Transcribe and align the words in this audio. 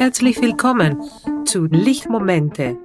Herzlich 0.00 0.40
willkommen 0.40 0.98
zu 1.44 1.66
Lichtmomente 1.66 2.78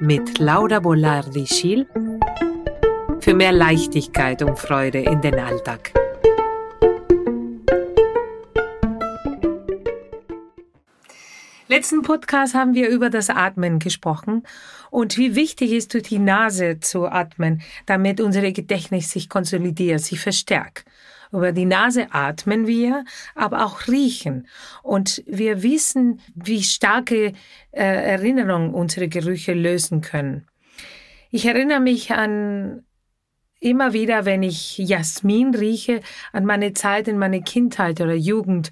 mit 0.00 0.40
Laura 0.40 0.80
Bolardi-Schiel 0.80 1.86
für 3.20 3.34
mehr 3.34 3.52
Leichtigkeit 3.52 4.42
und 4.42 4.58
Freude 4.58 4.98
in 4.98 5.20
den 5.20 5.38
Alltag. 5.38 5.92
Letzten 11.68 12.02
Podcast 12.02 12.52
haben 12.52 12.74
wir 12.74 12.88
über 12.88 13.10
das 13.10 13.30
Atmen 13.30 13.78
gesprochen 13.78 14.42
und 14.90 15.18
wie 15.18 15.36
wichtig 15.36 15.70
ist 15.70 15.94
durch 15.94 16.02
die 16.02 16.18
Nase 16.18 16.80
zu 16.80 17.06
atmen, 17.06 17.62
damit 17.86 18.20
unser 18.20 18.42
Gedächtnis 18.50 19.12
sich 19.12 19.28
konsolidiert, 19.28 20.00
sich 20.00 20.18
verstärkt. 20.18 20.84
Über 21.32 21.52
die 21.52 21.66
Nase 21.66 22.08
atmen 22.10 22.66
wir, 22.66 23.04
aber 23.34 23.64
auch 23.64 23.88
riechen. 23.88 24.46
Und 24.82 25.22
wir 25.26 25.62
wissen, 25.62 26.20
wie 26.34 26.62
starke 26.62 27.32
äh, 27.72 27.82
Erinnerungen 27.82 28.74
unsere 28.74 29.08
Gerüche 29.08 29.52
lösen 29.52 30.00
können. 30.00 30.46
Ich 31.30 31.44
erinnere 31.44 31.80
mich 31.80 32.12
an 32.12 32.84
immer 33.60 33.92
wieder, 33.92 34.24
wenn 34.24 34.42
ich 34.42 34.78
Jasmin 34.78 35.54
rieche, 35.54 36.00
an 36.32 36.44
meine 36.44 36.74
Zeit 36.74 37.08
in 37.08 37.18
meiner 37.18 37.40
Kindheit 37.40 38.00
oder 38.00 38.14
Jugend. 38.14 38.70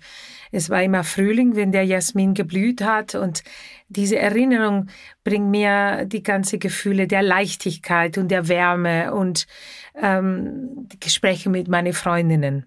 Es 0.52 0.70
war 0.70 0.82
immer 0.82 1.04
Frühling, 1.04 1.56
wenn 1.56 1.72
der 1.72 1.84
Jasmin 1.84 2.34
geblüht 2.34 2.82
hat 2.82 3.14
und 3.14 3.42
diese 3.88 4.18
Erinnerung 4.18 4.88
bringt 5.24 5.50
mir 5.50 6.04
die 6.06 6.22
ganze 6.22 6.58
Gefühle 6.58 7.06
der 7.06 7.22
Leichtigkeit 7.22 8.16
und 8.18 8.30
der 8.30 8.48
Wärme 8.48 9.12
und 9.14 9.46
ähm, 10.00 10.88
die 10.92 11.00
Gespräche 11.00 11.50
mit 11.50 11.68
meinen 11.68 11.92
Freundinnen. 11.92 12.66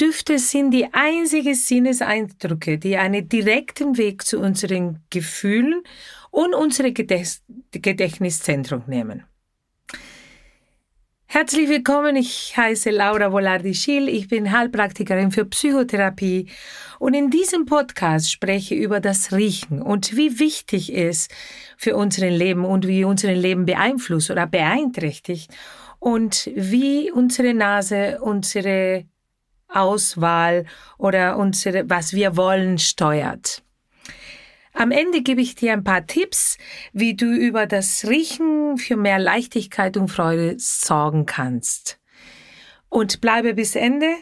Düfte 0.00 0.38
sind 0.38 0.72
die 0.72 0.92
einzigen 0.92 1.54
Sinneseindrücke, 1.54 2.78
die 2.78 2.96
einen 2.96 3.28
direkten 3.28 3.98
Weg 3.98 4.24
zu 4.26 4.40
unseren 4.40 5.04
Gefühlen 5.10 5.82
und 6.30 6.54
unserem 6.54 6.94
Gedächtniszentrum 6.94 8.82
nehmen. 8.86 9.24
Herzlich 11.34 11.70
willkommen, 11.70 12.14
ich 12.16 12.54
heiße 12.58 12.90
Laura 12.90 13.32
Volardi-Schiel, 13.32 14.06
ich 14.06 14.28
bin 14.28 14.52
Heilpraktikerin 14.52 15.30
für 15.30 15.46
Psychotherapie 15.46 16.50
und 16.98 17.14
in 17.14 17.30
diesem 17.30 17.64
Podcast 17.64 18.30
spreche 18.30 18.74
ich 18.74 18.82
über 18.82 19.00
das 19.00 19.32
Riechen 19.32 19.80
und 19.80 20.14
wie 20.14 20.38
wichtig 20.38 20.94
es 20.94 21.28
für 21.78 21.96
unser 21.96 22.28
Leben 22.28 22.66
und 22.66 22.86
wie 22.86 23.04
unser 23.04 23.32
Leben 23.32 23.64
beeinflusst 23.64 24.30
oder 24.30 24.46
beeinträchtigt 24.46 25.50
und 26.00 26.50
wie 26.54 27.10
unsere 27.10 27.54
Nase 27.54 28.18
unsere 28.20 29.06
Auswahl 29.68 30.66
oder 30.98 31.38
unsere, 31.38 31.88
was 31.88 32.12
wir 32.12 32.36
wollen, 32.36 32.76
steuert. 32.76 33.62
Am 34.72 34.90
Ende 34.90 35.22
gebe 35.22 35.40
ich 35.40 35.54
dir 35.54 35.72
ein 35.72 35.84
paar 35.84 36.06
Tipps, 36.06 36.56
wie 36.92 37.14
du 37.14 37.26
über 37.26 37.66
das 37.66 38.06
Riechen 38.08 38.78
für 38.78 38.96
mehr 38.96 39.18
Leichtigkeit 39.18 39.96
und 39.96 40.08
Freude 40.08 40.54
sorgen 40.58 41.26
kannst. 41.26 42.00
Und 42.88 43.20
bleibe 43.20 43.54
bis 43.54 43.76
Ende, 43.76 44.14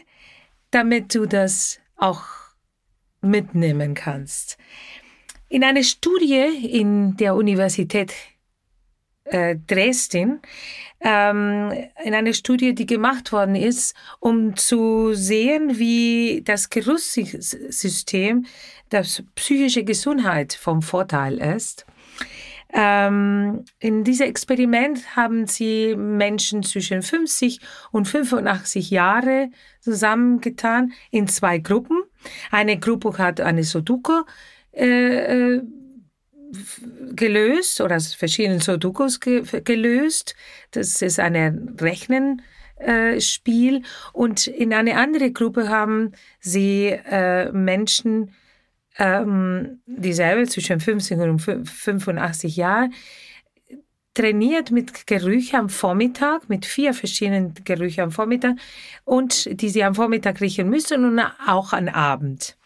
damit 0.69 1.15
du 1.15 1.25
das 1.25 1.79
auch 1.95 2.23
mitnehmen 3.21 3.93
kannst. 3.93 4.57
In 5.47 5.63
einer 5.63 5.83
Studie 5.83 6.69
in 6.71 7.17
der 7.17 7.35
Universität 7.35 8.13
äh, 9.25 9.55
Dresden, 9.67 10.41
ähm, 11.01 11.71
in 12.03 12.13
einer 12.13 12.33
Studie, 12.33 12.75
die 12.75 12.85
gemacht 12.85 13.31
worden 13.31 13.55
ist, 13.55 13.95
um 14.19 14.55
zu 14.55 15.13
sehen, 15.13 15.77
wie 15.79 16.41
das 16.45 16.69
Geruchssystem 16.69 18.45
dass 18.91 19.23
psychische 19.35 19.83
Gesundheit 19.83 20.53
vom 20.53 20.81
Vorteil 20.81 21.37
ist. 21.37 21.85
Ähm, 22.73 23.65
in 23.79 24.03
diesem 24.03 24.27
Experiment 24.27 25.15
haben 25.15 25.47
sie 25.47 25.95
Menschen 25.95 26.63
zwischen 26.63 27.01
50 27.01 27.59
und 27.91 28.07
85 28.07 28.91
Jahre 28.91 29.49
zusammengetan 29.79 30.93
in 31.09 31.27
zwei 31.27 31.57
Gruppen. 31.57 32.03
Eine 32.49 32.79
Gruppe 32.79 33.17
hat 33.17 33.41
eine 33.41 33.63
Sudoku 33.63 34.23
äh, 34.73 35.55
äh 35.55 35.61
gelöst 37.13 37.81
oder 37.81 37.99
verschiedene 37.99 38.59
Sudokus 38.59 39.19
ge 39.19 39.43
gelöst. 39.63 40.35
Das 40.71 41.01
ist 41.01 41.19
ein 41.19 41.75
Rechnenspiel. 41.79 43.75
Äh, 43.75 43.81
und 44.13 44.47
in 44.47 44.73
eine 44.73 44.97
andere 44.97 45.31
Gruppe 45.31 45.69
haben 45.69 46.13
sie 46.39 46.87
äh, 46.87 47.51
Menschen 47.51 48.31
ähm, 48.97 49.81
dieselbe 49.85 50.47
zwischen 50.47 50.79
50 50.79 51.17
und 51.19 51.39
85 51.39 52.55
Jahren, 52.55 52.93
trainiert 54.13 54.71
mit 54.71 55.07
Gerüchen 55.07 55.59
am 55.59 55.69
Vormittag, 55.69 56.49
mit 56.49 56.65
vier 56.65 56.93
verschiedenen 56.93 57.53
Gerüchen 57.63 58.01
am 58.01 58.11
Vormittag 58.11 58.57
und 59.05 59.61
die 59.61 59.69
sie 59.69 59.83
am 59.83 59.95
Vormittag 59.95 60.41
riechen 60.41 60.69
müssen 60.69 61.05
und 61.05 61.19
auch 61.47 61.73
am 61.73 61.87
Abend. 61.87 62.57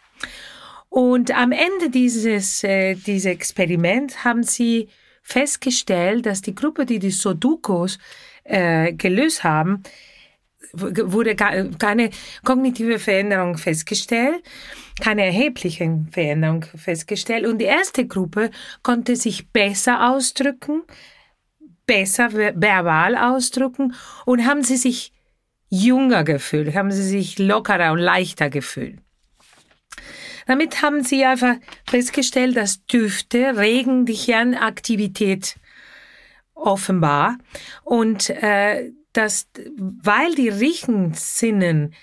Und 0.95 1.35
am 1.35 1.51
Ende 1.51 1.89
dieses, 1.89 2.63
äh, 2.63 2.95
dieses 2.95 3.25
Experiment 3.25 4.23
haben 4.23 4.43
sie 4.43 4.87
festgestellt, 5.23 6.25
dass 6.25 6.41
die 6.41 6.55
Gruppe, 6.55 6.85
die 6.85 6.99
die 6.99 7.11
Sudokus 7.11 7.99
äh, 8.45 8.93
gelöst 8.93 9.43
haben, 9.43 9.83
wurde 10.71 11.35
keine 11.35 12.11
kognitive 12.45 12.97
Veränderung 12.97 13.57
festgestellt, 13.57 14.41
keine 15.01 15.25
erhebliche 15.25 16.05
Veränderung 16.11 16.63
festgestellt. 16.63 17.45
Und 17.45 17.57
die 17.57 17.65
erste 17.65 18.07
Gruppe 18.07 18.49
konnte 18.81 19.17
sich 19.17 19.49
besser 19.49 20.13
ausdrücken, 20.13 20.83
besser 21.85 22.31
verbal 22.31 23.17
ausdrücken 23.17 23.93
und 24.25 24.45
haben 24.45 24.63
sie 24.63 24.77
sich 24.77 25.11
jünger 25.69 26.23
gefühlt, 26.23 26.73
haben 26.73 26.91
sie 26.91 27.03
sich 27.03 27.37
lockerer 27.37 27.91
und 27.91 27.99
leichter 27.99 28.49
gefühlt. 28.49 29.04
Damit 30.47 30.81
haben 30.81 31.03
sie 31.03 31.25
einfach 31.25 31.55
festgestellt, 31.87 32.55
dass 32.55 32.85
Düfte 32.85 33.57
regen 33.57 34.05
die 34.05 34.13
Hirnaktivität 34.13 35.55
offenbar 36.53 37.37
und 37.83 38.29
äh, 38.29 38.91
dass, 39.13 39.47
weil 39.77 40.35
die 40.35 40.49
Riechensinnen 40.49 41.93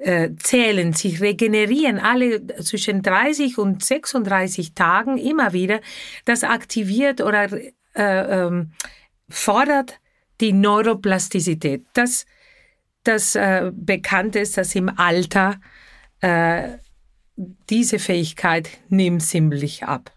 äh, 0.00 0.30
zählen, 0.38 0.92
sich 0.92 1.20
regenerieren 1.20 1.98
alle 1.98 2.46
zwischen 2.58 3.02
30 3.02 3.58
und 3.58 3.84
36 3.84 4.74
Tagen 4.74 5.18
immer 5.18 5.52
wieder, 5.52 5.80
das 6.24 6.44
aktiviert 6.44 7.20
oder 7.20 7.50
äh, 7.52 7.64
ähm, 8.44 8.72
fordert 9.28 9.98
die 10.40 10.52
Neuroplastizität. 10.52 11.84
Das, 11.94 12.26
das 13.02 13.34
äh, 13.34 13.72
bekannt 13.74 14.36
ist, 14.36 14.56
dass 14.56 14.74
im 14.74 14.88
Alter 14.88 15.60
äh, 16.20 16.78
diese 17.70 17.98
Fähigkeit 17.98 18.68
nimmt 18.88 19.22
ziemlich 19.22 19.84
ab. 19.84 20.10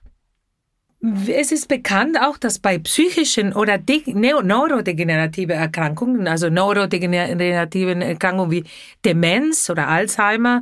Es 1.27 1.51
ist 1.51 1.67
bekannt 1.67 2.19
auch, 2.21 2.37
dass 2.37 2.59
bei 2.59 2.77
psychischen 2.77 3.53
oder 3.53 3.79
neurodegenerativen 3.79 5.55
Erkrankungen, 5.55 6.27
also 6.27 6.49
neurodegenerativen 6.49 8.03
Erkrankungen 8.03 8.51
wie 8.51 8.63
Demenz 9.03 9.69
oder 9.71 9.87
Alzheimer 9.87 10.61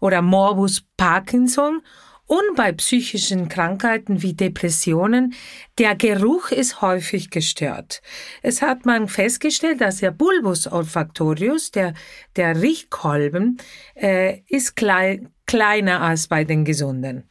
oder 0.00 0.22
Morbus 0.22 0.84
Parkinson 0.96 1.82
und 2.26 2.56
bei 2.56 2.72
psychischen 2.72 3.50
Krankheiten 3.50 4.22
wie 4.22 4.32
Depressionen, 4.32 5.34
der 5.78 5.94
Geruch 5.94 6.50
ist 6.50 6.80
häufig 6.80 7.28
gestört. 7.30 8.00
Es 8.42 8.62
hat 8.62 8.86
man 8.86 9.08
festgestellt, 9.08 9.82
dass 9.82 9.98
der 9.98 10.10
Bulbus 10.10 10.66
olfactorius, 10.66 11.70
der, 11.70 11.92
der 12.36 12.62
Riechkolben, 12.62 13.58
äh, 13.94 14.40
ist 14.48 14.76
klein, 14.76 15.33
kleiner 15.54 16.00
als 16.00 16.26
bei 16.26 16.42
den 16.42 16.64
Gesunden. 16.64 17.22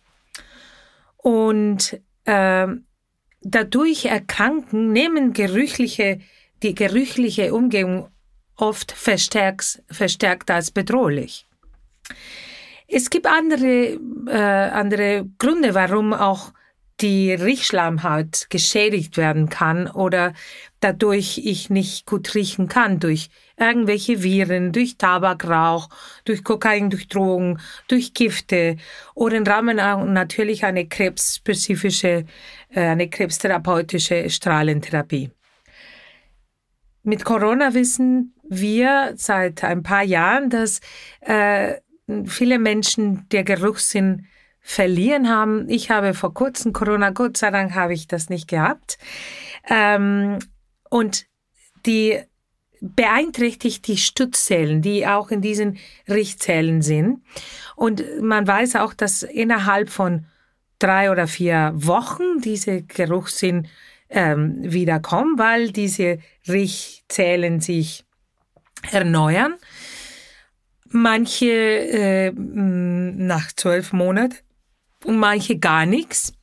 Und 1.18 2.00
äh, 2.24 2.68
dadurch 3.42 4.06
erkranken, 4.06 4.94
nehmen 4.94 5.34
gerüchliche, 5.34 6.22
die 6.62 6.74
gerüchliche 6.74 7.54
Umgebung 7.54 8.08
oft 8.56 8.94
verstärkt, 8.94 9.84
verstärkt 9.92 10.50
als 10.52 10.72
bedrohlich. 10.72 11.46
Es 12.88 13.10
gibt 13.10 13.28
andere, 13.28 14.00
äh, 14.28 14.70
andere 14.72 15.26
Gründe, 15.38 15.76
warum 15.76 16.14
auch 16.14 16.54
die 17.02 17.34
Riechschleimhaut 17.34 18.48
geschädigt 18.50 19.18
werden 19.18 19.50
kann 19.50 19.88
oder 19.90 20.34
dadurch 20.80 21.42
ich 21.44 21.70
nicht 21.70 22.06
gut 22.06 22.34
riechen 22.36 22.68
kann 22.68 23.00
durch 23.00 23.30
irgendwelche 23.58 24.24
Viren, 24.24 24.72
durch 24.72 24.98
Tabakrauch, 24.98 25.90
durch 26.26 26.44
Kokain, 26.44 26.90
durch 26.90 27.08
Drogen, 27.08 27.60
durch 27.88 28.14
Gifte 28.14 28.78
oder 29.16 29.38
im 29.38 29.44
Rahmen 29.44 29.78
natürlich 30.14 30.66
eine 30.66 30.88
krebsspezifische, 30.88 32.26
äh, 32.70 32.80
eine 32.80 33.10
krebstherapeutische 33.10 34.30
Strahlentherapie. 34.30 35.32
Mit 37.04 37.26
Corona 37.26 37.74
wissen 37.74 38.34
wir 38.48 39.14
seit 39.16 39.64
ein 39.64 39.84
paar 39.84 40.04
Jahren, 40.04 40.50
dass 40.50 40.80
äh, 41.22 41.76
viele 42.26 42.60
Menschen 42.60 43.28
der 43.30 43.44
Geruchssinn 43.44 44.28
verlieren 44.64 45.30
haben. 45.30 45.70
Ich 45.70 45.92
habe 45.92 46.14
vor 46.14 46.34
kurzem 46.34 46.74
Corona, 46.74 47.12
Gott 47.12 47.38
sei 47.38 47.52
Dank 47.52 47.76
habe 47.76 47.94
ich 47.94 48.08
das 48.08 48.30
nicht 48.30 48.48
gehabt. 48.48 48.98
Ähm, 49.70 50.40
und 50.90 51.26
die 51.86 52.20
beeinträchtigt 52.80 53.88
die 53.88 53.98
Stützzellen, 53.98 54.82
die 54.82 55.06
auch 55.06 55.32
in 55.32 55.42
diesen 55.42 55.78
Richtzellen 56.10 56.82
sind. 56.82 57.22
Und 57.76 58.04
man 58.22 58.48
weiß 58.48 58.78
auch, 58.78 58.94
dass 58.94 59.24
innerhalb 59.24 59.90
von 59.90 60.26
drei 60.80 61.12
oder 61.12 61.28
vier 61.28 61.72
Wochen 61.76 62.40
diese 62.40 62.84
Geruchssinn 62.84 63.68
ähm, 64.10 64.60
wiederkommen, 64.64 65.38
weil 65.38 65.72
diese 65.72 66.20
Richtzellen 66.48 67.60
sich 67.60 68.06
erneuern. 68.92 69.56
Manche 70.90 71.48
äh, 71.48 72.32
nach 72.32 73.52
zwölf 73.54 73.94
Monaten 73.94 74.36
und 75.04 75.18
manche 75.18 75.58
gar 75.58 75.86
nichts. 75.86 76.34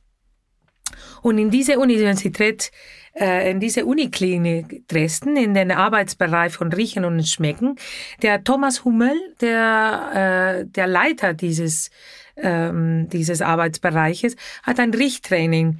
Und 1.21 1.37
in 1.37 1.51
dieser 1.51 1.77
Universität, 1.77 2.71
äh, 3.13 3.51
in 3.51 3.59
dieser 3.59 3.85
Uniklinik 3.85 4.87
Dresden, 4.87 5.37
in 5.37 5.53
den 5.53 5.71
Arbeitsbereich 5.71 6.53
von 6.53 6.71
Riechen 6.73 7.05
und 7.05 7.27
Schmecken, 7.27 7.75
der 8.21 8.43
Thomas 8.43 8.83
Hummel, 8.83 9.13
der, 9.39 10.63
äh, 10.63 10.65
der 10.65 10.87
Leiter 10.87 11.33
dieses, 11.33 11.91
ähm, 12.37 13.07
dieses 13.09 13.41
Arbeitsbereiches, 13.41 14.35
hat 14.63 14.79
ein 14.79 14.93
Riechtraining 14.93 15.79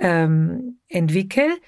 ähm, 0.00 0.78
entwickelt. 0.88 1.60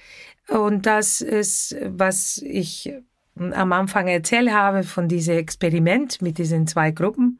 Und 0.47 0.85
das 0.85 1.21
ist, 1.21 1.75
was 1.81 2.37
ich 2.43 2.91
am 3.35 3.71
Anfang 3.71 4.07
erzählt 4.07 4.51
habe 4.51 4.83
von 4.83 5.07
diesem 5.07 5.37
Experiment 5.37 6.21
mit 6.21 6.37
diesen 6.37 6.67
zwei 6.67 6.91
Gruppen. 6.91 7.39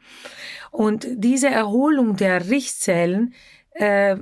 Und 0.71 1.07
diese 1.15 1.49
Erholung 1.49 2.15
der 2.15 2.49
Riechzellen 2.49 3.33
äh, 3.73 4.15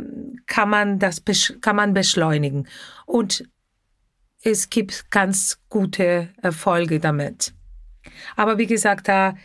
kann 0.45 0.69
man 0.69 0.99
das 0.99 1.23
kann 1.61 1.75
man 1.75 1.93
beschleunigen 1.93 2.67
und 3.05 3.49
es 4.41 4.69
gibt 4.69 5.11
ganz 5.11 5.59
gute 5.69 6.29
Erfolge 6.41 6.99
damit. 6.99 7.53
Aber 8.35 8.57
wie 8.57 8.67
gesagt, 8.67 9.07
da 9.07 9.35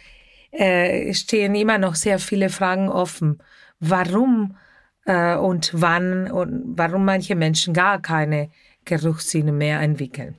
äh, 0.53 1.13
stehen 1.15 1.55
immer 1.55 1.79
noch 1.79 1.95
sehr 1.95 2.19
viele 2.19 2.49
Fragen 2.49 2.89
offen. 2.89 3.43
Warum 3.81 4.57
äh, 5.05 5.37
und 5.37 5.71
wann 5.75 6.31
und 6.31 6.79
warum 6.79 7.05
manche 7.05 7.35
Menschen 7.35 7.75
gar 7.75 8.01
keine 8.01 8.51
Geruchssinne 8.85 9.53
mehr 9.53 9.81
entwickeln. 9.81 10.37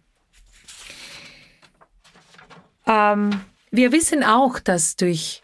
Ähm, 2.88 3.42
wir 3.72 3.92
wissen 3.92 4.24
auch, 4.24 4.60
dass 4.60 4.96
durch 4.96 5.42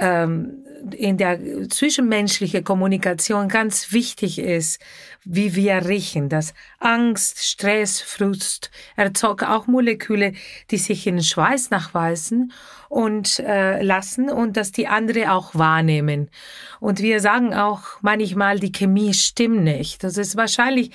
ähm, 0.00 0.64
in 0.92 1.16
der 1.16 1.68
zwischenmenschlichen 1.68 2.62
Kommunikation 2.62 3.48
ganz 3.48 3.92
wichtig 3.92 4.38
ist, 4.38 4.80
wie 5.24 5.54
wir 5.54 5.86
riechen, 5.86 6.28
dass 6.28 6.54
Angst, 6.78 7.44
Stress, 7.44 8.00
Frust 8.00 8.70
erzeugt 8.94 9.44
auch 9.44 9.66
Moleküle, 9.66 10.32
die 10.70 10.76
sich 10.76 11.06
in 11.06 11.22
Schweiß 11.22 11.70
nachweisen 11.70 12.52
und 12.88 13.40
äh, 13.40 13.82
lassen 13.82 14.30
und 14.30 14.56
dass 14.56 14.70
die 14.70 14.86
andere 14.86 15.32
auch 15.32 15.54
wahrnehmen. 15.54 16.30
Und 16.78 17.00
wir 17.00 17.20
sagen 17.20 17.54
auch 17.54 17.82
manchmal, 18.02 18.60
die 18.60 18.72
Chemie 18.72 19.14
stimmt 19.14 19.64
nicht. 19.64 20.04
Das 20.04 20.16
ist 20.16 20.36
wahrscheinlich, 20.36 20.92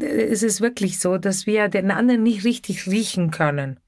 äh, 0.00 0.04
es 0.04 0.42
ist 0.42 0.60
wirklich 0.60 0.98
so, 0.98 1.18
dass 1.18 1.46
wir 1.46 1.68
den 1.68 1.90
anderen 1.90 2.22
nicht 2.22 2.44
richtig 2.44 2.86
riechen 2.86 3.30
können. 3.30 3.78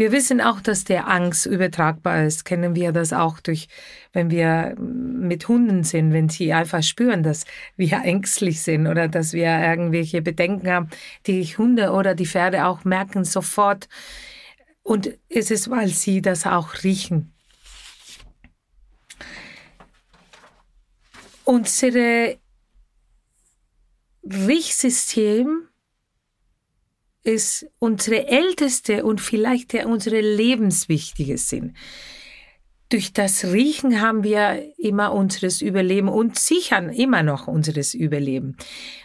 Wir 0.00 0.12
wissen 0.12 0.40
auch, 0.40 0.62
dass 0.62 0.84
der 0.84 1.08
Angst 1.08 1.44
übertragbar 1.44 2.24
ist. 2.24 2.46
Kennen 2.46 2.74
wir 2.74 2.90
das 2.90 3.12
auch 3.12 3.38
durch, 3.38 3.68
wenn 4.14 4.30
wir 4.30 4.74
mit 4.78 5.46
Hunden 5.46 5.84
sind, 5.84 6.14
wenn 6.14 6.30
sie 6.30 6.54
einfach 6.54 6.82
spüren, 6.82 7.22
dass 7.22 7.44
wir 7.76 8.00
ängstlich 8.04 8.62
sind 8.62 8.86
oder 8.86 9.08
dass 9.08 9.34
wir 9.34 9.44
irgendwelche 9.44 10.22
Bedenken 10.22 10.70
haben. 10.70 10.88
Die 11.26 11.44
Hunde 11.44 11.90
oder 11.90 12.14
die 12.14 12.24
Pferde 12.24 12.64
auch 12.64 12.82
merken 12.84 13.24
sofort. 13.24 13.90
Und 14.82 15.18
es 15.28 15.50
ist, 15.50 15.68
weil 15.68 15.88
sie 15.88 16.22
das 16.22 16.46
auch 16.46 16.82
riechen. 16.82 17.34
Unsere 21.44 22.38
Riechsystem 24.24 25.68
ist 27.22 27.66
unsere 27.78 28.28
älteste 28.28 29.04
und 29.04 29.20
vielleicht 29.20 29.74
unsere 29.84 30.20
lebenswichtige 30.20 31.38
Sinn. 31.38 31.74
Durch 32.90 33.12
das 33.12 33.44
Riechen 33.44 34.00
haben 34.00 34.24
wir 34.24 34.64
immer 34.76 35.12
unseres 35.12 35.62
Überleben 35.62 36.08
und 36.08 36.36
sichern 36.36 36.88
immer 36.88 37.22
noch 37.22 37.46
unseres 37.46 37.94
Überleben. 37.94 38.56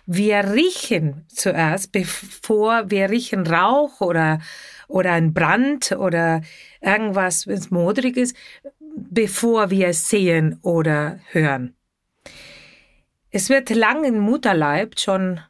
Wir 0.07 0.53
riechen 0.53 1.23
zuerst, 1.27 1.91
bevor 1.91 2.89
wir 2.89 3.11
riechen 3.11 3.45
Rauch 3.45 4.01
oder, 4.01 4.39
oder 4.87 5.11
ein 5.11 5.35
Brand 5.35 5.91
oder 5.91 6.41
irgendwas, 6.81 7.45
wenn 7.45 7.57
es 7.59 7.69
modrig 7.69 8.17
ist, 8.17 8.35
bevor 8.95 9.69
wir 9.69 9.93
sehen 9.93 10.57
oder 10.63 11.19
hören. 11.31 11.75
Es 13.29 13.49
wird 13.49 13.69
lang 13.69 14.03
im 14.03 14.17
Mutterleib 14.17 14.99
schon 14.99 15.41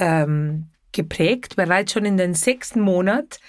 ähm, 0.00 0.66
geprägt. 0.94 1.56
Bereits 1.56 1.92
schon 1.92 2.04
in 2.04 2.16
den 2.16 2.34
sechsten 2.34 2.80
Monat 2.80 3.40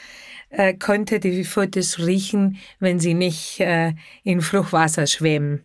äh, 0.49 0.73
könnte 0.73 1.19
die 1.19 1.43
Fötus 1.43 1.99
riechen, 1.99 2.57
wenn 2.79 2.99
sie 2.99 3.13
nicht 3.13 3.59
äh, 3.59 3.93
in 4.23 4.41
Fruchtwasser 4.41 5.07
schwimmen. 5.07 5.63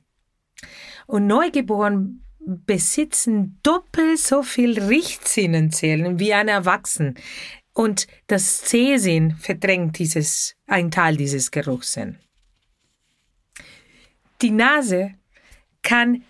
Und 1.07 1.27
Neugeborene 1.27 2.21
besitzen 2.39 3.59
doppelt 3.63 4.19
so 4.19 4.43
viel 4.43 4.81
Riechsinnenzellen 4.81 6.19
wie 6.19 6.33
ein 6.33 6.49
Erwachsener. 6.49 7.15
Und 7.73 8.07
das 8.27 8.69
Sehsinn 8.69 9.37
verdrängt 9.37 9.99
dieses, 9.99 10.57
ein 10.67 10.91
Teil 10.91 11.17
dieses 11.17 11.51
Geruchssinn. 11.51 12.19
Die 14.43 14.51
Nase 14.51 15.15
kann 15.83 16.25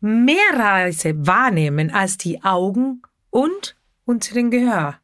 mehr 0.00 0.52
Reise 0.52 1.26
wahrnehmen 1.26 1.90
als 1.90 2.18
die 2.18 2.42
Augen 2.42 3.02
und 3.30 3.75
unseren 4.06 4.50
Gehör. 4.50 4.98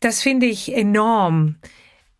Das 0.00 0.22
finde 0.22 0.46
ich 0.46 0.74
enorm, 0.74 1.56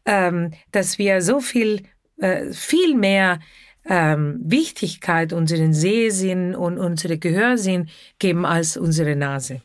ähm, 0.04 0.52
dass 0.72 0.98
wir 0.98 1.22
so 1.22 1.40
viel, 1.40 1.82
äh, 2.18 2.52
viel 2.52 2.94
mehr 2.94 3.40
ähm, 3.84 4.40
Wichtigkeit 4.44 5.32
unseren 5.32 5.72
Sehsinn 5.72 6.54
und 6.54 6.78
unsere 6.78 7.18
Gehörsinn 7.18 7.88
geben 8.18 8.44
als 8.44 8.76
unsere 8.76 9.16
Nase. 9.16 9.62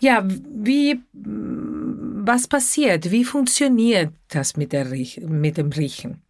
Ja, 0.00 0.26
wie, 0.28 1.00
was 1.12 2.46
passiert? 2.46 3.10
Wie 3.10 3.24
funktioniert 3.24 4.12
das 4.28 4.56
mit, 4.56 4.72
der, 4.72 4.86
mit 5.26 5.56
dem 5.56 5.70
Riechen? 5.70 6.22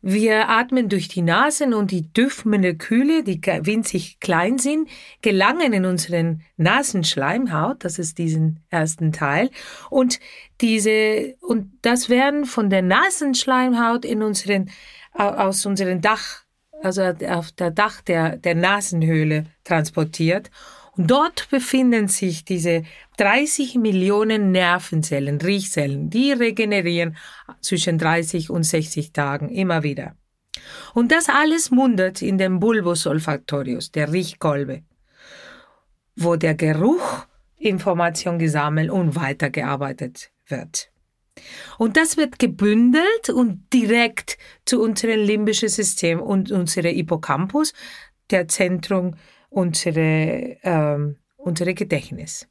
Wir 0.00 0.48
atmen 0.48 0.88
durch 0.88 1.08
die 1.08 1.22
Nasen 1.22 1.74
und 1.74 1.90
die 1.90 2.12
Duftmoleküle, 2.12 3.24
die 3.24 3.40
winzig 3.42 4.20
klein 4.20 4.58
sind, 4.58 4.88
gelangen 5.22 5.72
in 5.72 5.84
unseren 5.84 6.42
Nasenschleimhaut, 6.56 7.84
das 7.84 7.98
ist 7.98 8.18
diesen 8.18 8.60
ersten 8.70 9.12
Teil, 9.12 9.50
und 9.90 10.20
diese, 10.60 11.34
und 11.40 11.72
das 11.82 12.08
werden 12.08 12.44
von 12.44 12.70
der 12.70 12.82
Nasenschleimhaut 12.82 14.04
in 14.04 14.22
unseren, 14.22 14.70
aus 15.14 15.66
unserem 15.66 16.00
Dach, 16.00 16.44
also 16.80 17.02
auf 17.02 17.50
der 17.50 17.72
Dach 17.72 18.00
der, 18.00 18.36
der 18.36 18.54
Nasenhöhle 18.54 19.46
transportiert 19.64 20.48
Dort 21.00 21.48
befinden 21.48 22.08
sich 22.08 22.44
diese 22.44 22.82
30 23.18 23.76
Millionen 23.76 24.50
Nervenzellen, 24.50 25.40
Riechzellen, 25.40 26.10
die 26.10 26.32
regenerieren 26.32 27.16
zwischen 27.60 27.98
30 27.98 28.50
und 28.50 28.64
60 28.64 29.12
Tagen 29.12 29.48
immer 29.48 29.84
wieder. 29.84 30.16
Und 30.94 31.12
das 31.12 31.28
alles 31.28 31.70
mundet 31.70 32.20
in 32.20 32.36
dem 32.36 32.58
Bulbus 32.58 33.06
olfactorius, 33.06 33.92
der 33.92 34.12
Riechkolbe, 34.12 34.82
wo 36.16 36.34
der 36.34 36.56
Geruch 36.56 37.26
Information 37.58 38.40
gesammelt 38.40 38.90
und 38.90 39.14
weitergearbeitet 39.14 40.32
wird. 40.48 40.90
Und 41.78 41.96
das 41.96 42.16
wird 42.16 42.40
gebündelt 42.40 43.30
und 43.32 43.72
direkt 43.72 44.36
zu 44.64 44.82
unserem 44.82 45.20
limbischen 45.20 45.68
System 45.68 46.20
und 46.20 46.50
unserem 46.50 46.92
Hippocampus, 46.92 47.72
der 48.30 48.48
Zentrum 48.48 49.14
unsere, 49.48 50.56
ähm, 50.62 51.16
unsere 51.36 51.74
Gedächtnis. 51.74 52.48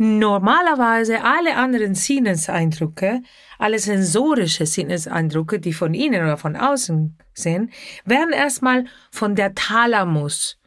Normalerweise 0.00 1.24
alle 1.24 1.56
anderen 1.56 1.96
Sinneseindrücke, 1.96 3.22
alle 3.58 3.80
sensorische 3.80 4.64
Sinneseindrücke, 4.64 5.58
die 5.58 5.72
von 5.72 5.92
innen 5.92 6.22
oder 6.22 6.36
von 6.36 6.54
außen 6.54 7.18
sind, 7.34 7.72
werden 8.04 8.32
erstmal 8.32 8.84
von 9.10 9.34
der 9.34 9.56
Thalamus 9.56 10.60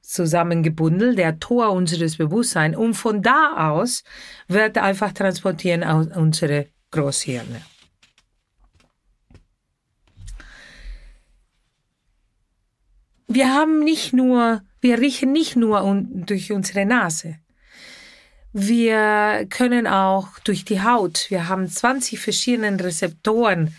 zusammengebunden, 0.00 1.14
der 1.14 1.38
Tor 1.38 1.70
unseres 1.70 2.16
Bewusstseins, 2.16 2.76
und 2.76 2.94
von 2.94 3.22
da 3.22 3.70
aus 3.70 4.02
wird 4.48 4.76
einfach 4.78 5.12
transportieren 5.12 5.84
unsere 5.84 6.66
Großhirne. 6.90 7.62
Wir 13.28 13.52
haben 13.52 13.80
nicht 13.80 14.12
nur, 14.12 14.62
wir 14.80 14.98
riechen 14.98 15.32
nicht 15.32 15.56
nur 15.56 15.84
un 15.84 16.26
durch 16.26 16.52
unsere 16.52 16.84
Nase. 16.84 17.36
Wir 18.52 19.46
können 19.48 19.86
auch 19.86 20.38
durch 20.44 20.64
die 20.64 20.82
Haut. 20.82 21.26
Wir 21.30 21.48
haben 21.48 21.68
20 21.68 22.18
verschiedene 22.18 22.82
Rezeptoren, 22.82 23.74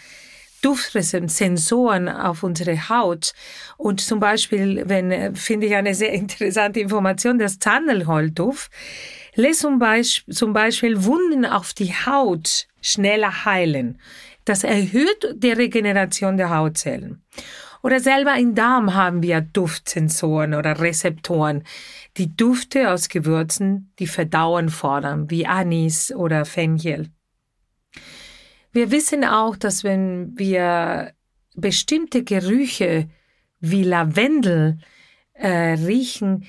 Duftsensoren 0.64 2.10
auf 2.10 2.42
unsere 2.42 2.90
Haut. 2.90 3.34
Und 3.78 4.02
zum 4.02 4.20
Beispiel, 4.20 4.84
wenn, 4.88 5.36
finde 5.36 5.68
ich 5.68 5.76
eine 5.76 5.94
sehr 5.94 6.14
interessante 6.14 6.80
Information, 6.80 7.38
das 7.38 7.60
Zandelholduft 7.60 8.72
lässt 9.36 9.60
zum 9.60 9.78
Beispiel, 9.78 10.34
zum 10.34 10.54
Beispiel 10.54 11.04
Wunden 11.04 11.46
auf 11.46 11.74
die 11.74 11.94
Haut 11.94 12.68
schneller 12.82 13.46
heilen. 13.46 14.00
Das 14.46 14.64
erhöht 14.64 15.36
die 15.36 15.52
Regeneration 15.52 16.38
der 16.38 16.50
Hautzellen. 16.50 17.22
Oder 17.84 18.00
selber 18.00 18.36
im 18.38 18.56
Darm 18.56 18.94
haben 18.94 19.22
wir 19.22 19.42
Duftsensoren 19.42 20.54
oder 20.54 20.80
Rezeptoren, 20.80 21.64
die 22.16 22.34
Dufte 22.34 22.90
aus 22.90 23.10
Gewürzen, 23.10 23.92
die 24.00 24.08
Verdauen 24.08 24.70
fordern, 24.70 25.30
wie 25.30 25.46
Anis 25.46 26.14
oder 26.14 26.46
Fenchel. 26.46 27.10
Wir 28.72 28.90
wissen 28.90 29.26
auch, 29.26 29.58
dass 29.58 29.84
wenn 29.84 30.32
wir 30.40 31.12
bestimmte 31.56 32.24
Gerüche 32.24 33.10
wie 33.60 33.84
Lavendel 33.84 34.80
äh, 35.34 35.74
riechen, 35.74 36.46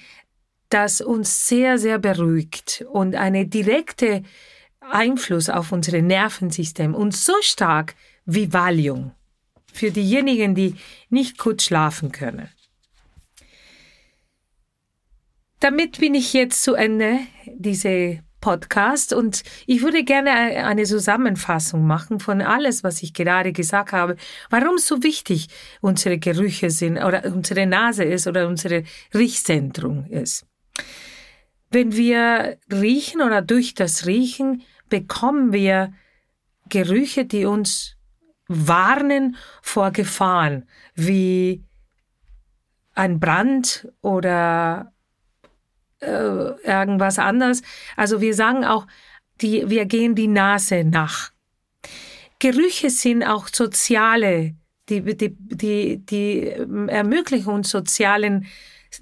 das 0.68 1.00
uns 1.00 1.48
sehr, 1.48 1.78
sehr 1.78 1.98
beruhigt 1.98 2.84
und 2.92 3.16
eine 3.16 3.46
direkte 3.46 4.22
Einfluss 4.80 5.50
auf 5.50 5.72
unser 5.72 6.00
Nervensystem 6.00 6.94
und 6.94 7.14
so 7.14 7.34
stark 7.40 7.96
wie 8.24 8.52
Valium 8.52 9.12
für 9.74 9.90
diejenigen, 9.90 10.54
die 10.54 10.76
nicht 11.10 11.36
gut 11.38 11.60
schlafen 11.62 12.12
können. 12.12 12.48
Damit 15.60 15.98
bin 15.98 16.14
ich 16.14 16.32
jetzt 16.32 16.62
zu 16.62 16.74
Ende, 16.74 17.18
diese 17.46 18.20
Podcast, 18.40 19.14
und 19.14 19.42
ich 19.66 19.80
würde 19.80 20.04
gerne 20.04 20.30
eine 20.30 20.84
Zusammenfassung 20.84 21.86
machen 21.86 22.20
von 22.20 22.42
alles, 22.42 22.84
was 22.84 23.02
ich 23.02 23.14
gerade 23.14 23.52
gesagt 23.52 23.92
habe, 23.92 24.16
warum 24.50 24.76
so 24.76 25.02
wichtig 25.02 25.48
unsere 25.80 26.18
Gerüche 26.18 26.68
sind 26.68 26.98
oder 26.98 27.24
unsere 27.24 27.66
Nase 27.66 28.04
ist 28.04 28.26
oder 28.26 28.46
unsere 28.46 28.84
Riechzentrum 29.14 30.04
ist. 30.10 30.46
Wenn 31.70 31.96
wir 31.96 32.58
riechen 32.70 33.22
oder 33.22 33.40
durch 33.40 33.72
das 33.72 34.04
Riechen 34.04 34.62
bekommen 34.90 35.52
wir 35.54 35.94
Gerüche, 36.68 37.24
die 37.24 37.46
uns 37.46 37.93
warnen 38.48 39.36
vor 39.62 39.90
Gefahren, 39.90 40.68
wie 40.94 41.64
ein 42.94 43.18
Brand 43.18 43.88
oder 44.02 44.92
äh, 46.00 46.06
irgendwas 46.06 47.18
anderes. 47.18 47.62
Also 47.96 48.20
wir 48.20 48.34
sagen 48.34 48.64
auch, 48.64 48.86
die, 49.40 49.68
wir 49.68 49.86
gehen 49.86 50.14
die 50.14 50.28
Nase 50.28 50.84
nach. 50.84 51.32
Gerüche 52.38 52.90
sind 52.90 53.22
auch 53.24 53.48
soziale, 53.52 54.54
die, 54.88 55.02
die, 55.02 55.34
die, 55.38 55.98
die 56.04 56.48
ermöglichen 56.88 57.52
uns 57.52 57.70
sozialen 57.70 58.46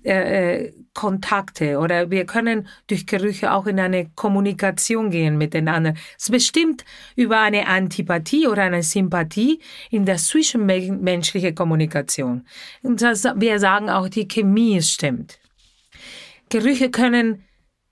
äh, 0.04 0.64
äh, 0.64 0.72
Kontakte 0.94 1.78
oder 1.78 2.11
wir 2.11 2.26
können 2.26 2.68
durch 2.87 3.06
Gerüche 3.06 3.52
auch 3.52 3.66
in 3.66 3.80
eine 3.80 4.11
Kommunikation 4.14 5.11
gehen 5.11 5.38
mit 5.38 5.54
den 5.54 5.68
anderen. 5.68 5.96
Es 6.18 6.28
bestimmt 6.28 6.84
über 7.16 7.40
eine 7.40 7.66
Antipathie 7.66 8.46
oder 8.46 8.62
eine 8.62 8.82
Sympathie 8.82 9.61
in 9.90 10.04
der 10.04 10.16
zwischenmenschlichen 10.16 11.54
Kommunikation. 11.54 12.46
Und 12.82 13.00
das, 13.00 13.25
wir 13.25 13.58
sagen 13.58 13.88
auch, 13.88 14.08
die 14.08 14.28
Chemie 14.28 14.82
stimmt. 14.82 15.38
Gerüche 16.50 16.90
können 16.90 17.44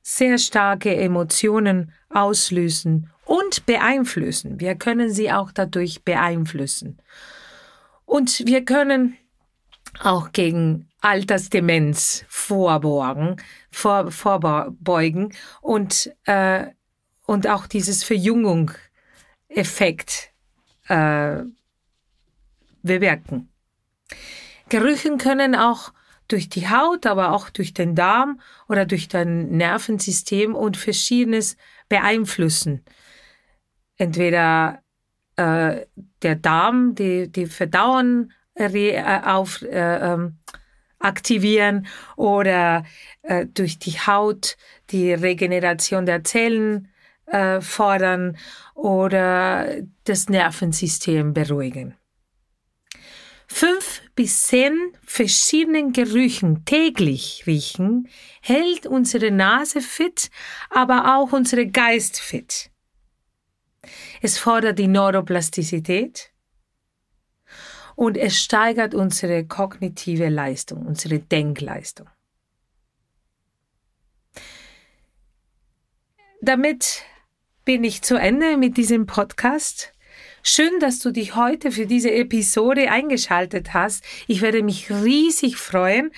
sehr 0.02 0.38
starke 0.38 0.94
Emotionen 0.94 1.92
auslösen 2.10 3.10
und 3.24 3.64
beeinflussen. 3.64 4.60
Wir 4.60 4.74
können 4.74 5.10
sie 5.10 5.32
auch 5.32 5.52
dadurch 5.52 6.02
beeinflussen. 6.02 6.98
Und 8.04 8.44
wir 8.44 8.64
können 8.64 9.16
auch 10.02 10.32
gegen 10.32 10.88
Altersdemenz 11.00 12.24
vorbeugen, 12.28 13.36
vor, 13.70 14.10
vorbeugen 14.10 15.32
und, 15.60 16.12
äh, 16.24 16.66
und 17.26 17.46
auch 17.46 17.66
dieses 17.66 18.02
Verjüngung-Effekt 18.04 20.32
äh, 20.88 21.42
bewirken. 22.82 23.50
Gerüchen 24.68 25.18
können 25.18 25.54
auch 25.54 25.92
durch 26.28 26.48
die 26.48 26.68
Haut, 26.68 27.06
aber 27.06 27.32
auch 27.32 27.50
durch 27.50 27.74
den 27.74 27.94
Darm 27.94 28.40
oder 28.68 28.86
durch 28.86 29.08
dein 29.08 29.50
Nervensystem 29.50 30.54
und 30.54 30.76
verschiedenes 30.76 31.56
beeinflussen. 31.88 32.84
Entweder 33.96 34.82
äh, 35.36 35.86
der 36.22 36.36
Darm, 36.36 36.94
die, 36.94 37.30
die 37.30 37.46
Verdauung 37.46 38.30
äh, 38.30 38.34
auf, 39.24 39.62
äh, 39.62 40.12
ähm, 40.12 40.38
aktivieren 41.00 41.86
oder 42.16 42.84
äh, 43.22 43.46
durch 43.46 43.78
die 43.78 43.98
Haut 43.98 44.56
die 44.90 45.12
Regeneration 45.12 46.06
der 46.06 46.22
Zellen 46.24 46.88
äh, 47.26 47.60
fordern 47.60 48.36
oder 48.74 49.82
das 50.04 50.28
Nervensystem 50.28 51.32
beruhigen. 51.32 51.94
Fünf 53.52 54.02
bis 54.14 54.46
zehn 54.46 54.92
verschiedenen 55.04 55.92
Gerüchen 55.92 56.64
täglich 56.64 57.44
riechen 57.46 58.08
hält 58.40 58.86
unsere 58.86 59.32
Nase 59.32 59.80
fit, 59.80 60.30
aber 60.70 61.16
auch 61.16 61.32
unsere 61.32 61.66
Geist 61.66 62.20
fit. 62.20 62.70
Es 64.22 64.38
fordert 64.38 64.78
die 64.78 64.86
Neuroplastizität, 64.86 66.30
und 68.00 68.16
es 68.16 68.40
steigert 68.40 68.94
unsere 68.94 69.44
kognitive 69.44 70.30
Leistung, 70.30 70.86
unsere 70.86 71.18
Denkleistung. 71.18 72.08
Damit 76.40 77.02
bin 77.66 77.84
ich 77.84 78.00
zu 78.00 78.16
Ende 78.16 78.56
mit 78.56 78.78
diesem 78.78 79.04
Podcast. 79.04 79.92
Schön, 80.42 80.80
dass 80.80 81.00
du 81.00 81.10
dich 81.10 81.36
heute 81.36 81.70
für 81.70 81.84
diese 81.84 82.10
Episode 82.10 82.90
eingeschaltet 82.90 83.74
hast. 83.74 84.02
Ich 84.26 84.40
werde 84.40 84.62
mich 84.62 84.90
riesig 84.90 85.58
freuen, 85.58 86.10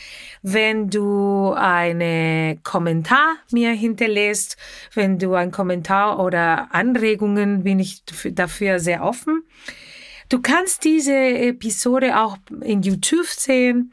wenn 0.42 0.88
du 0.88 1.52
einen 1.52 2.62
Kommentar 2.62 3.38
mir 3.50 3.72
hinterlässt. 3.72 4.56
Wenn 4.94 5.18
du 5.18 5.34
einen 5.34 5.50
Kommentar 5.50 6.20
oder 6.20 6.72
Anregungen, 6.72 7.64
bin 7.64 7.80
ich 7.80 8.04
dafür 8.04 8.78
sehr 8.78 9.02
offen. 9.02 9.42
Du 10.32 10.40
kannst 10.40 10.84
diese 10.84 11.14
Episode 11.14 12.18
auch 12.18 12.38
in 12.62 12.80
YouTube 12.80 13.26
sehen. 13.26 13.92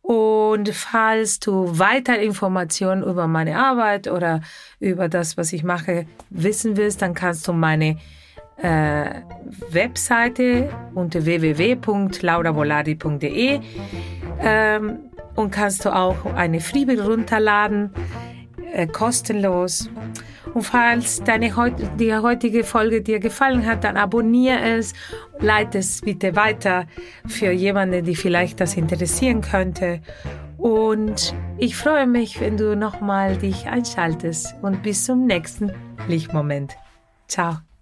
Und 0.00 0.70
falls 0.70 1.40
du 1.40 1.78
weitere 1.78 2.24
Informationen 2.24 3.02
über 3.02 3.26
meine 3.26 3.58
Arbeit 3.58 4.08
oder 4.08 4.40
über 4.80 5.10
das, 5.10 5.36
was 5.36 5.52
ich 5.52 5.62
mache, 5.62 6.06
wissen 6.30 6.78
willst, 6.78 7.02
dann 7.02 7.12
kannst 7.12 7.46
du 7.46 7.52
meine 7.52 7.98
äh, 8.56 9.10
Webseite 9.68 10.70
unter 10.94 11.26
www.lauravoladi.de 11.26 13.60
ähm, 14.40 14.98
und 15.34 15.50
kannst 15.50 15.84
du 15.84 15.94
auch 15.94 16.24
eine 16.34 16.60
Freebie 16.60 16.98
runterladen, 16.98 17.90
äh, 18.72 18.86
kostenlos. 18.86 19.90
Und 20.54 20.62
falls 20.62 21.22
deine 21.24 21.52
die 21.98 22.14
heutige 22.14 22.62
Folge 22.64 23.02
dir 23.02 23.18
gefallen 23.18 23.66
hat, 23.66 23.84
dann 23.84 23.96
abonniere 23.96 24.60
es, 24.60 24.94
leite 25.40 25.78
es 25.78 26.00
bitte 26.00 26.36
weiter 26.36 26.86
für 27.26 27.50
jemanden, 27.50 28.04
die 28.04 28.14
vielleicht 28.14 28.60
das 28.60 28.76
interessieren 28.76 29.40
könnte. 29.40 30.00
Und 30.56 31.34
ich 31.58 31.76
freue 31.76 32.06
mich, 32.06 32.40
wenn 32.40 32.56
du 32.56 32.76
nochmal 32.76 33.36
dich 33.36 33.66
einschaltest 33.66 34.54
und 34.62 34.82
bis 34.82 35.04
zum 35.04 35.26
nächsten 35.26 35.72
Lichtmoment. 36.08 36.74
Ciao. 37.26 37.73